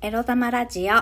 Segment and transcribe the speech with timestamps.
[0.00, 0.94] エロ玉ラジオ。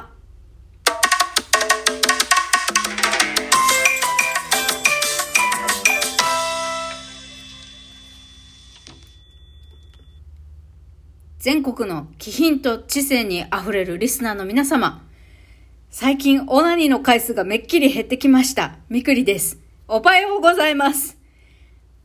[11.39, 15.05] 全国の気品と知性に溢れるリスナーの皆様。
[15.91, 18.79] 最近オナニーの回数がめっきり減ってきました。
[18.89, 19.59] みくりです。
[19.89, 21.19] おはようございます。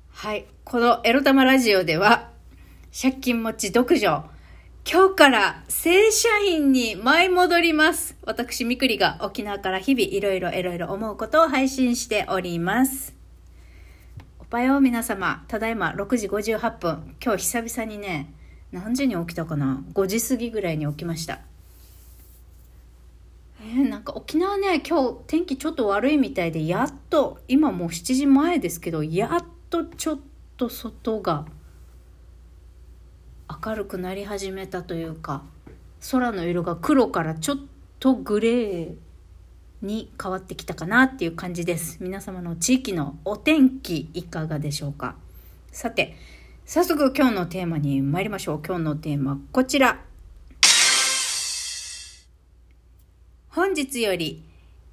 [0.10, 0.46] はい。
[0.66, 2.32] このエロ玉ラジオでは、
[2.92, 4.30] 借金持ち独女、
[4.84, 8.18] 今日から正社員に舞い戻ります。
[8.24, 13.16] 私、みくりが沖縄から日々いろいろいろいろ思うことを配信しております。
[14.40, 15.46] おはよう皆様。
[15.48, 17.16] ただいま6時58分。
[17.24, 18.34] 今日久々にね、
[18.72, 21.40] 何時に起きたかな ?5 時過ぎぐらいに起きました。
[23.62, 30.20] えー、なんか沖縄ね、今日天気ちょっと悪いみたいで、やっと、今もう7時前ですけど、やっとちょっ
[30.58, 31.46] と外が
[33.64, 35.44] 明るくなり始めたというか
[36.12, 37.58] 空の色が黒からちょっ
[38.00, 38.96] とグレー
[39.82, 41.98] に変わってきたかなっていう感じです。
[42.02, 45.16] 皆様の地域のお天気いかがでしょうか。
[45.72, 46.16] さて
[46.66, 48.62] 早速今日のテーマに参りましょう。
[48.66, 50.00] 今日のテーマこちら。
[53.50, 54.44] 本日より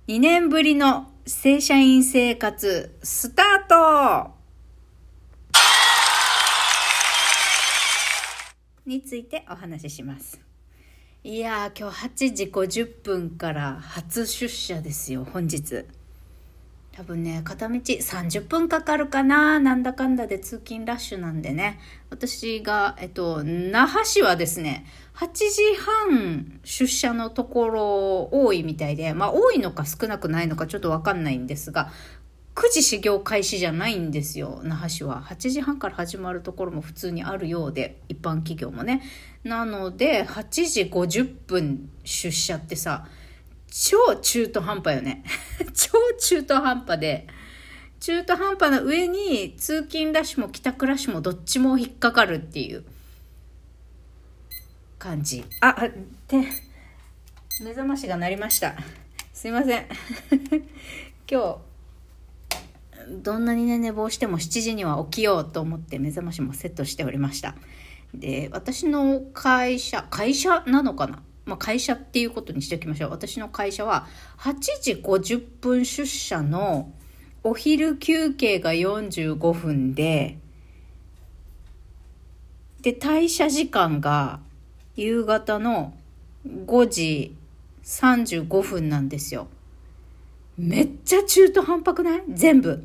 [0.08, 4.37] 2年ぶりの正社員生活スタート。
[8.88, 10.40] についてお話しします。
[11.22, 15.84] いやー、今日8時50分から初出社ですよ、本日。
[16.92, 21.78] 多分ね、片道30分かかるかな、なんだかんだで通勤ラッシュなんでね。
[22.10, 24.86] 私が、えっと、那覇市はですね、
[25.16, 31.92] 8時半出社のところ多いみたいで、まあ多いのか少なくないのかちょっとわかんないんですが、
[32.58, 34.58] 9時始業開始じゃないんですよ。
[34.64, 35.22] 那覇市は。
[35.22, 39.00] 8時半から始まるところも普通にあるようで一般企業もね。
[39.44, 43.06] なので8時50分出社ってさ
[43.70, 45.22] 超中途半端よね。
[45.72, 47.28] 超中途半端で。
[48.00, 52.84] 中途半端な上に通勤ラッシュも帰宅ラッシュもどっちも引っかかるっていう。
[54.98, 55.44] 感じ。
[55.60, 55.88] ああ
[56.26, 56.38] で
[57.62, 58.74] 目覚ましが鳴りました。
[59.32, 59.86] すいません。
[61.30, 61.67] 今日
[63.10, 67.54] どんなにね、寝坊しても7時には起きようと思って目覚ましもセットしておりました。
[68.14, 71.22] で、私の会社、会社なのかな？
[71.44, 73.10] まあ、会社っていうことにしておきましょう。
[73.10, 74.06] 私の会社は
[74.38, 76.92] 8時50分出社の
[77.42, 80.38] お昼休憩が45分で、
[82.82, 84.40] で、退社時間が
[84.94, 85.94] 夕方の
[86.46, 87.34] 5時
[87.82, 89.48] 35分なんですよ。
[90.58, 92.22] めっちゃ中途半端くない？
[92.28, 92.84] 全部。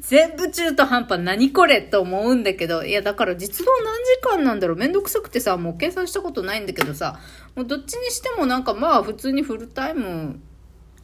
[0.00, 1.20] 全部中途半端。
[1.20, 1.82] 何これ？
[1.82, 4.76] と思うんだけど、いやだから実動何時間なんだろう？
[4.76, 7.20] めんどくさくてさ、もう計算したことないんだけどさ、
[7.54, 10.40] もうどっちにしてもなんかまあ普通にフルタイム、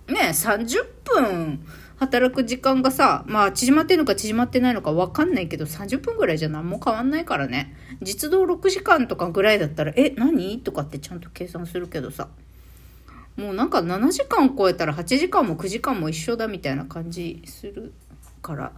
[0.08, 1.66] ね、30分
[1.96, 7.76] 働く時間がさ、まあ縮まってんのか縮まってないのかわかんないけど、30分ぐらいじゃ何も変わんないからね。
[8.00, 10.60] 実動6時間とかぐらいだったら、え、何？
[10.60, 12.28] とかってちゃんと計算するけどさ。
[13.36, 17.92] もうなんか7時間超えたら8時間も9時間も一緒だみたいな感じする
[18.42, 18.72] から。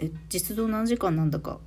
[0.00, 1.58] え実動何時間なんだか。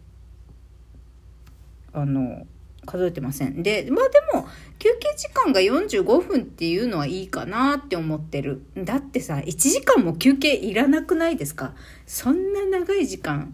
[1.94, 2.46] あの
[2.86, 3.62] 数えてません。
[3.64, 4.48] でまあでも
[4.80, 8.64] 休憩時間が45分っていうのはいいかなって思ってる。
[8.78, 11.74] だってさ1時間も休憩いらなくないですか？
[12.08, 13.54] そんな長い時間。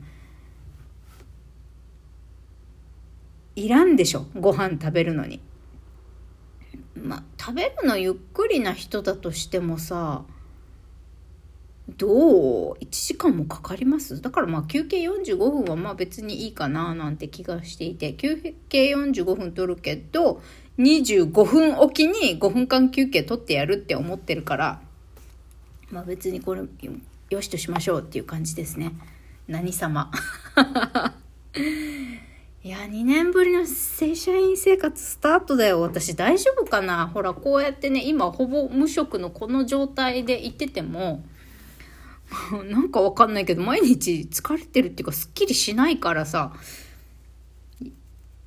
[3.55, 5.41] いらんでしょご飯食べるのに。
[7.03, 10.23] ま、食べるのゆっくりな人だとしてもさ
[11.97, 12.07] ど
[12.71, 14.21] う？1時間もかかります？
[14.21, 18.35] だからまあ休憩45分はまあ別にいいかななんて気がしていて休
[18.67, 20.41] 憩45分取るけど
[20.79, 24.81] 25分おきに5分間休憩取ってやるって思ってるから
[25.89, 26.63] まあ別にこれ
[27.29, 28.91] よしとしましょうっていう感じですね。
[29.47, 30.11] 何様？
[32.67, 35.79] いや、2年ぶりの正社員生活スタートだよ。
[35.79, 37.07] 私大丈夫かな？
[37.07, 41.23] ほら、こうやってね、今ほぼ無職のこの状態でいてても、
[42.69, 46.51] なんかわかんないけど、毎日疲れてるっていうか、すっきりしないからさ、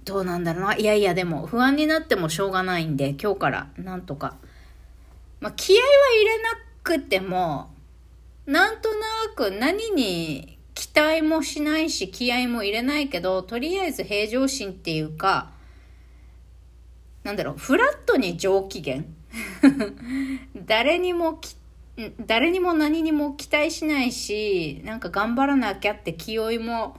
[0.04, 0.76] どうなんだろうな。
[0.76, 4.36] いやいや、でも不安になってもしょうがないんで、今日からなんとか。
[5.40, 5.82] まあ、気合は
[6.18, 6.48] 入れな
[6.82, 7.70] くても、
[8.44, 15.50] なんとなく何に期待もしないし気合も入れないけどとりあえず平常心っていうか
[17.22, 19.04] なんだろうフラットに上機嫌。
[20.64, 21.38] 誰にも
[22.24, 26.98] 誰にも何にも期待しないしなんか頑張らなきゃって気負いも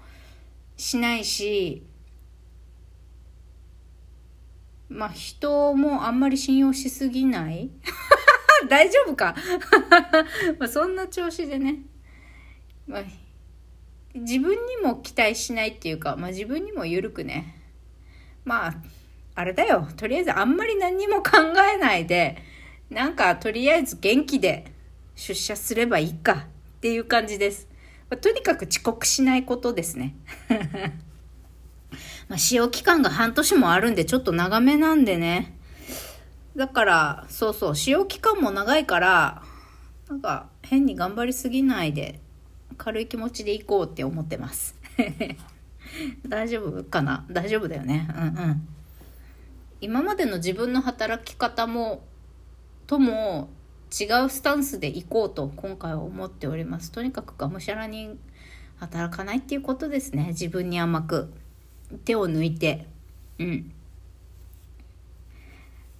[0.77, 1.81] しないし
[4.89, 7.71] まあ人もあんまり信用しすぎない？
[8.69, 9.35] 大丈夫か？
[10.59, 11.79] まあそんな調子でね、
[12.85, 13.03] まあ、
[14.13, 17.57] 自分にも期待しないっていうか、まあ自分にも緩くね。
[18.43, 18.75] まあ、
[19.35, 19.87] あれだよ。
[19.97, 21.31] とりあえずあんまり何にも考
[21.73, 22.37] えないで、
[22.89, 24.65] なんかとりあえず元気で
[25.15, 27.67] 出社すればいいかっていう感じです。
[28.09, 30.15] まあ、とにかく遅刻しないことですね。
[32.27, 35.57] まあ使用期間が半年もあるんでちょっと長めなんでね。
[36.55, 39.41] だから、そうそう、使用期間も長いから、
[40.09, 42.19] なんか変に頑張りすぎないで、
[42.81, 44.75] 軽い気持ちで行こうって思ってます。
[46.27, 47.27] 大丈夫かな？
[47.29, 48.09] 大丈夫だよね。
[48.17, 48.67] うんうん。
[49.81, 52.03] 今までの自分の働き方も、
[52.87, 53.51] とも
[53.91, 56.91] 違うスタンスで行こうと今回は思っております。
[56.91, 58.17] とにかくがむしゃらに
[58.77, 60.29] 働かないっていうことですね。
[60.29, 61.31] 自分に甘く。
[62.03, 62.87] 手を抜いて。
[63.37, 63.71] うん。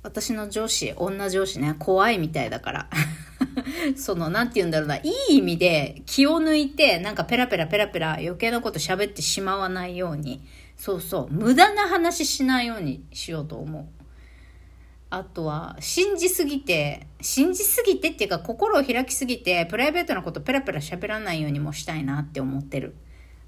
[0.01, 2.89] 私の上司、女上司ね、怖いみたいだから。
[3.95, 10.41] その、なんて言うんだろうな、いい意味で気を抜いて、なんかペラペラペラペラ余計なこと喋ってしまわないように、
[10.77, 13.85] そうそう、無駄な話しないようにしようと思う。
[15.13, 22.95] あとは、信じすぎて、信じすぎてっていうか、心を開きすぎて、プライベートなことペラペラ喋らないようにもしたいなって思ってる。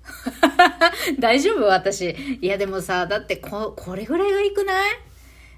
[1.19, 1.63] 大丈夫？
[1.63, 2.15] 私。
[2.41, 4.91] いやでもさ、だってこ、これぐらいがいくない？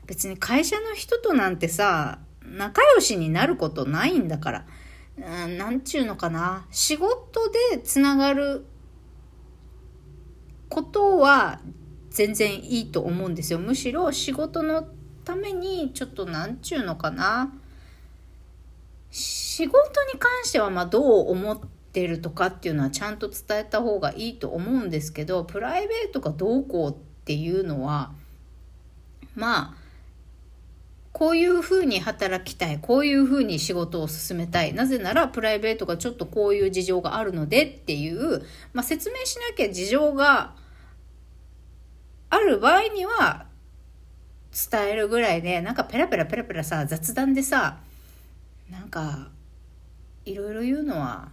[0.05, 4.65] 別に会社の人となんてさ、仲良しになることないんだから。
[5.17, 6.65] うん、なんちゅうのかな。
[6.71, 8.65] 仕事でつながる
[10.69, 11.61] ことは
[12.09, 13.59] 全然いいと思うんですよ。
[13.59, 14.87] むしろ仕事の
[15.23, 17.53] ためにちょっとなんちゅうのかな。
[19.11, 19.79] 仕事
[20.13, 21.59] に関してはまあどう思っ
[21.93, 26.93] てるとかっていうのはちゃんと伝えた方がいいと思うんですけど、プライベートがどうこうっ
[27.23, 28.11] ていうのは、
[29.33, 29.84] まあ、
[31.15, 32.77] こういうふうに働きたい。
[32.77, 34.73] こういうふうに仕事を進めたい。
[34.73, 40.55] なぜならプライベートがちょっとこういう事情があるのでっていう、まあ、説明しなきゃ事情が
[42.29, 43.45] ある場合には
[44.51, 47.77] 伝えるぐらいで、なんかペラペラペラペラさ、雑談でさ、
[48.69, 49.29] なんか、
[50.25, 51.29] いろいろ言うのは、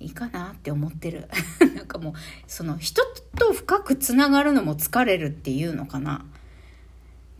[0.00, 1.30] いいかなって思ってる。
[1.74, 2.12] なんかもう、
[2.46, 3.00] その人
[3.38, 6.26] と深くつながるのも疲れるっていうのかな。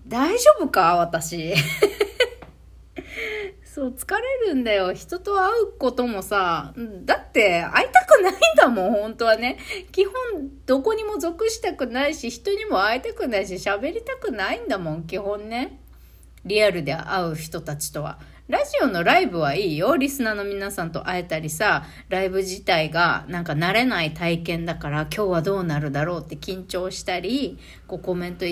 [0.09, 0.97] 大丈夫か？
[0.97, 1.55] 私。
[3.63, 4.93] そう、疲れるんだよ。
[4.93, 6.75] 人と会うこともさ、
[7.05, 9.59] だって会いたくないんだもん、本当はね。
[9.93, 10.15] 基本、
[10.67, 15.79] どこにも属したくないし、人にも会いたくないし、喋りたくないんだもん、基本ね。
[16.45, 18.19] リアルで会う人たちとは。
[18.49, 19.97] ラジオのライブはいいよ。
[19.99, 28.47] リスナーの皆さんと会えたりさ、ライブ自体がなんか慣れない体験だから、今日はどうなるだろうって緊張したり、こうコメント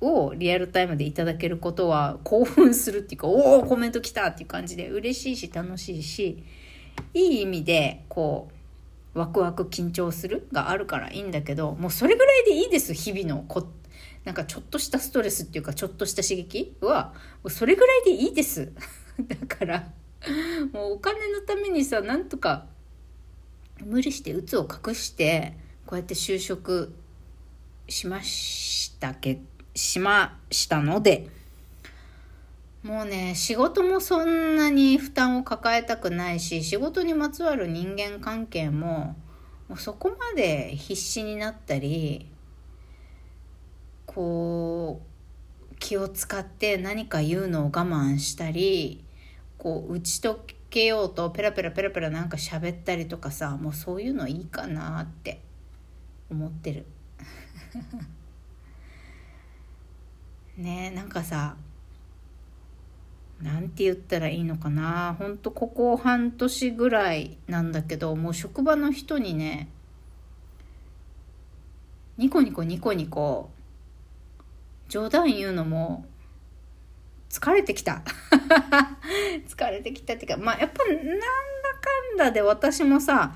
[0.00, 6.44] をリアルタイムでいただけることは興奮するっていうか、 おおコメント来たっていう感じで嬉しいし楽しいし、
[7.12, 8.50] いい意味でこ
[9.14, 13.66] う、ワクワク緊張するがあるからいいんだけど、もうそれぐらいでいいです、日々のこ、
[14.24, 18.72] なんかちょっとしたストレスっていうか、ちょっとした刺激は、もうそれぐらいでいいです。
[19.20, 19.92] だから、
[20.72, 22.66] もうお金のためにさ、なんとか、
[23.84, 25.56] 無理して鬱を隠して、
[25.86, 26.94] こうやって就職
[27.88, 29.40] しましたけど、
[29.74, 31.28] しましたので、
[32.82, 39.16] もうね、仕事もそんなに負担を抱えたくないし、仕事にまつわる人間関係も、
[39.68, 42.30] もうそこまで必死になったり、
[44.04, 45.00] こ
[45.72, 49.02] う、気を使って何か言うのを我慢したり、
[49.56, 50.36] こう、打ち解
[50.68, 55.40] けようとペラペラペラペラなんか喋ったりとかさ、もうそういうのいいかなって
[56.30, 56.84] 思ってる。
[60.56, 61.56] ねなんかさ
[63.42, 65.16] なんて言ったらいいのかな。
[65.18, 69.68] ほんとここ半年ぐらいなんだけどもう職場の人にね
[72.16, 73.50] ニコニコニコニコ
[74.88, 76.06] 冗談言うのも
[77.28, 78.02] 疲れてきた。
[79.48, 81.14] 疲れてきたっていうかまあやっぱなんだか
[82.14, 83.34] んだで私もさ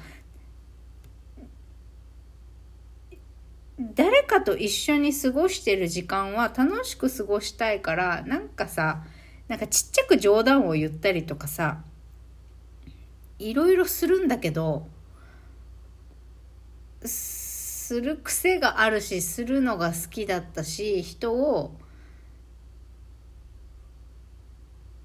[3.80, 9.04] 誰かと一緒に過ごしてる時間は楽しく過ごしたいから、なんかさ、
[9.46, 11.82] なんかちっちゃく冗談を言ったりとかさ、
[13.38, 14.88] いろいろするんだけど、
[17.04, 21.76] する癖があるし、するのが好きだったし、人を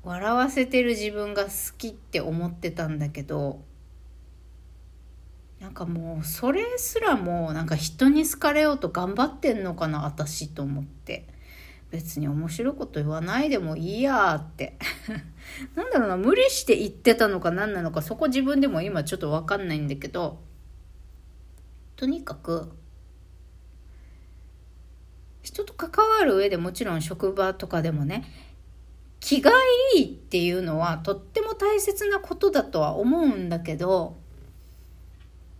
[0.03, 3.61] 笑わせてる自分が好きって思ってたんだけど、
[5.63, 11.25] なんかもうそれすらもなんか人に好かれようと頑張ってんのかな私と思って。
[11.89, 14.77] 別に面白いこと言わないでもいいやって。
[15.75, 20.41] なんだろうな無理して言ってたのか何なのかそこ自分でも今ちょっと分かんないんだけど。
[21.95, 22.69] とにかく
[25.43, 28.25] 人と関わる上でもちろん職場とかでもね
[29.21, 29.51] 気が
[29.95, 34.22] いいっていうのはとっても大切なことだとは思うんだけど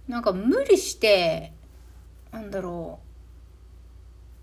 [0.08, 1.54] なんか無理して
[2.32, 3.00] なんだろ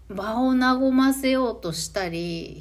[0.08, 2.60] う場を和ませようとしたり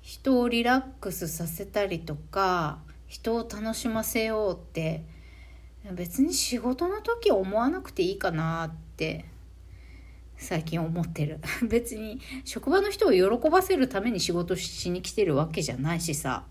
[0.00, 5.04] 人をリラックスさせたりとか人を楽しませようって
[5.90, 9.26] 別に仕事の時思わなくていいかなって
[10.36, 11.38] 最近思ってる。
[11.68, 16.44] 別に職場の人を喜ばせるために仕事しに来てるわけじゃないしさ。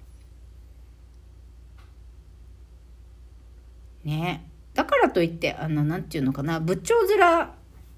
[4.03, 4.49] ね。
[4.73, 7.49] だからといってあの何て言うのかな部長面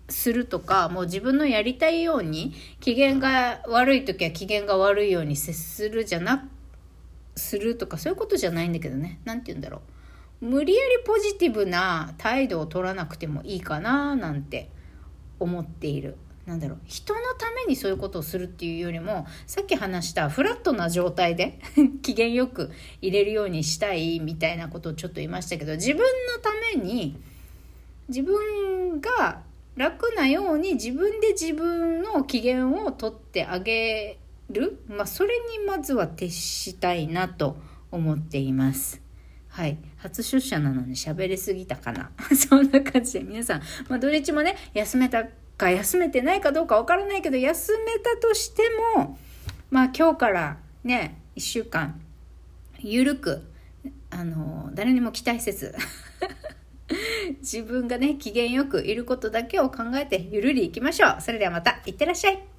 [0.10, 6.50] するとかもう自分のやりたいように機嫌が悪い時は機嫌が悪いように接するじゃな
[7.36, 9.20] するとかそういうことじゃないんだけどね。
[9.26, 9.82] 何て言うんだろ
[10.42, 10.46] う。
[10.46, 14.70] 無理やりポジティブな態度を取らなくてもいいかななんて
[15.40, 16.18] 思っている。
[16.46, 21.60] なんだろう人のためにそういうことをするっていうよりもさっき話したフラットな状態で
[22.02, 22.72] 機嫌よく
[23.02, 26.06] 入れるようにしたいみたいなことをちょっと言いましたけど自分の
[26.42, 27.16] ために
[28.10, 29.42] 自分が
[29.76, 34.20] 楽なように自分で自分の機嫌をとってあげ
[34.50, 37.58] る、まあ、それにまずは徹したいなと
[37.92, 39.02] 思っています。
[39.48, 39.78] はい。
[39.98, 42.12] 初出社なのに喋りすぎたかな。
[42.36, 45.26] そんな感じで皆さん、まあ、土日もね、休めた
[45.64, 48.64] か休めてないかどうかわからないけど、休めたとして
[48.98, 49.18] も、
[49.72, 52.00] まあ今日からね、1週間、
[52.80, 53.42] ゆるく、
[54.10, 55.76] あの、誰にも期待せず、
[57.40, 61.22] 自分がね、機嫌よくいることだけを考えてゆるりいきましょう。
[61.22, 62.53] それではまた、いってらっしゃい。